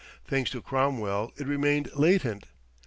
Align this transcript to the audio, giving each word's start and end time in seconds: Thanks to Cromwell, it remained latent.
Thanks 0.25 0.49
to 0.49 0.63
Cromwell, 0.63 1.31
it 1.37 1.45
remained 1.45 1.91
latent. 1.95 2.47